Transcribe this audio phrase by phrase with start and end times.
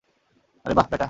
[0.65, 0.97] আরে বাহ্, ব্যাটা!